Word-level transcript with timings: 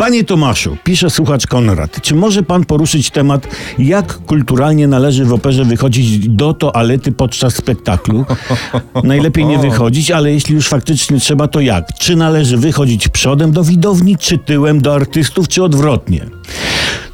Panie 0.00 0.24
Tomaszu, 0.24 0.76
pisze 0.84 1.10
słuchacz 1.10 1.46
Konrad, 1.46 2.02
czy 2.02 2.14
może 2.14 2.42
pan 2.42 2.64
poruszyć 2.64 3.10
temat, 3.10 3.48
jak 3.78 4.18
kulturalnie 4.26 4.88
należy 4.88 5.24
w 5.24 5.32
operze 5.32 5.64
wychodzić 5.64 6.28
do 6.28 6.54
toalety 6.54 7.12
podczas 7.12 7.54
spektaklu? 7.54 8.24
Najlepiej 9.04 9.46
nie 9.46 9.58
wychodzić, 9.58 10.10
ale 10.10 10.32
jeśli 10.32 10.54
już 10.54 10.68
faktycznie 10.68 11.20
trzeba, 11.20 11.48
to 11.48 11.60
jak? 11.60 11.94
Czy 11.98 12.16
należy 12.16 12.56
wychodzić 12.56 13.08
przodem 13.08 13.52
do 13.52 13.64
widowni, 13.64 14.16
czy 14.16 14.38
tyłem 14.38 14.80
do 14.80 14.94
artystów, 14.94 15.48
czy 15.48 15.64
odwrotnie? 15.64 16.26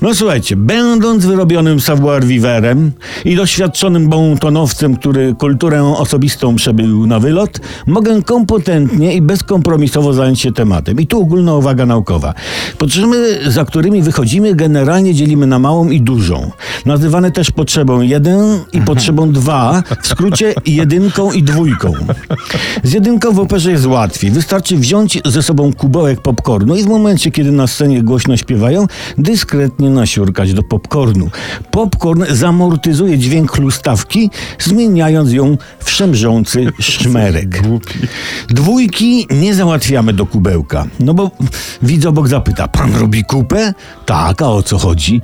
No 0.02 0.14
słuchajcie, 0.14 0.56
będąc 0.56 1.26
wyrobionym 1.26 1.78
savoir-viverem 1.78 2.90
i 3.24 3.36
doświadczonym 3.36 4.08
bontonowcem, 4.08 4.96
który 4.96 5.34
kulturę 5.34 5.84
osobistą 5.84 6.56
przebył 6.56 7.06
na 7.06 7.20
wylot, 7.20 7.60
mogę 7.86 8.22
kompetentnie 8.22 9.14
i 9.14 9.22
bezkompromisowo 9.22 10.12
zająć 10.12 10.40
się 10.40 10.52
tematem. 10.52 11.00
I 11.00 11.06
tu 11.06 11.20
ogólna 11.20 11.54
uwaga 11.54 11.86
naukowa. 11.86 12.34
Potrzeby, 12.78 13.40
za 13.46 13.64
którymi 13.64 14.02
wychodzimy, 14.02 14.54
generalnie 14.54 15.14
dzielimy 15.14 15.46
na 15.46 15.58
małą 15.58 15.90
i 15.90 16.00
dużą. 16.00 16.50
Nazywane 16.86 17.30
też 17.30 17.50
potrzebą 17.50 18.00
jeden 18.00 18.60
i 18.72 18.80
potrzebą 18.80 19.32
dwa, 19.32 19.82
w 20.02 20.06
skrócie 20.06 20.54
jedynką 20.66 21.32
i 21.32 21.42
dwójką. 21.42 21.92
Z 22.82 22.92
jedynką 22.92 23.32
w 23.32 23.38
operze 23.38 23.70
jest 23.70 23.86
łatwiej. 23.86 24.30
Wystarczy 24.30 24.76
wziąć 24.76 25.18
ze 25.24 25.42
sobą 25.42 25.72
kubełek 25.72 26.20
popcornu 26.20 26.76
i 26.76 26.82
w 26.82 26.86
momencie, 26.86 27.30
kiedy 27.30 27.52
na 27.52 27.66
scenie 27.66 28.02
głośno 28.02 28.36
śpiewają, 28.36 28.86
dyskretnie 29.18 29.85
nasiurkać 29.90 30.54
do 30.54 30.62
popcornu. 30.62 31.30
Popcorn 31.70 32.24
zamortyzuje 32.30 33.18
dźwięk 33.18 33.52
chlustawki, 33.52 34.30
zmieniając 34.58 35.32
ją 35.32 35.58
w 35.84 35.90
szemrzący 35.90 36.66
szmerek. 36.80 37.62
Dwójki 38.48 39.26
nie 39.30 39.54
załatwiamy 39.54 40.12
do 40.12 40.26
kubełka. 40.26 40.86
No 41.00 41.14
bo 41.14 41.30
widz 41.82 42.06
obok 42.06 42.28
zapyta, 42.28 42.68
pan 42.68 42.96
robi 42.96 43.24
kupę? 43.24 43.74
Tak, 44.06 44.42
a 44.42 44.48
o 44.48 44.62
co 44.62 44.78
chodzi? 44.78 45.20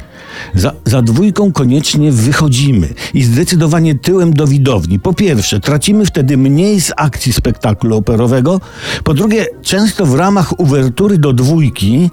Za, 0.54 0.72
za 0.84 1.02
dwójką 1.02 1.52
koniecznie 1.52 2.12
wychodzimy 2.12 2.88
i 3.14 3.22
zdecydowanie 3.22 3.94
tyłem 3.94 4.32
do 4.32 4.46
widowni. 4.46 5.00
Po 5.00 5.14
pierwsze, 5.14 5.60
tracimy 5.60 6.06
wtedy 6.06 6.36
mniej 6.36 6.80
z 6.80 6.92
akcji 6.96 7.32
spektaklu 7.32 7.96
operowego. 7.96 8.60
Po 9.04 9.14
drugie, 9.14 9.46
często 9.62 10.06
w 10.06 10.14
ramach 10.14 10.60
uwertury 10.60 11.18
do 11.18 11.32
dwójki 11.32 12.10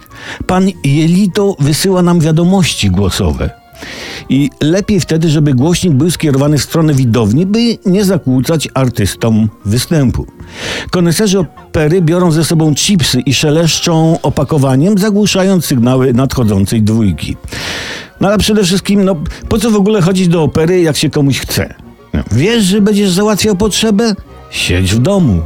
pan 0.48 0.68
Jelito 0.84 1.56
wysyła 1.60 2.02
nam 2.02 2.20
wiadomości 2.40 2.92
głosowe. 2.92 3.50
I 4.30 4.50
lepiej 4.62 5.00
wtedy, 5.00 5.30
żeby 5.30 5.54
głośnik 5.54 5.94
był 5.94 6.12
skierowany 6.12 6.58
w 6.58 6.64
stronę 6.64 6.94
widowni, 6.94 7.46
by 7.46 7.60
nie 7.86 8.06
zakłócać 8.06 8.68
artystom 8.74 9.50
występu. 9.66 10.26
Koneserzy 10.92 11.40
opery 11.40 12.02
biorą 12.02 12.32
ze 12.32 12.46
sobą 12.46 12.76
chipsy 12.76 13.20
i 13.20 13.34
szeleszczą 13.34 14.20
opakowaniem, 14.22 14.98
zagłuszając 14.98 15.66
sygnały 15.66 16.14
nadchodzącej 16.14 16.82
dwójki. 16.82 17.38
No 18.22 18.28
ale 18.28 18.38
przede 18.38 18.64
wszystkim, 18.64 19.04
no 19.04 19.16
po 19.50 19.58
co 19.58 19.72
w 19.72 19.76
ogóle 19.76 20.02
chodzić 20.02 20.28
do 20.28 20.44
opery, 20.44 20.82
jak 20.82 20.98
się 20.98 21.10
komuś 21.10 21.40
chce? 21.40 21.74
No, 22.14 22.24
wiesz, 22.32 22.64
że 22.64 22.82
będziesz 22.82 23.12
załatwiał 23.12 23.56
potrzebę? 23.56 24.16
Siedź 24.50 24.94
w 24.94 25.00
domu. 25.00 25.42